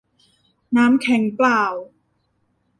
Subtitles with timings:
[0.77, 1.63] น้ำแข็งเปล่า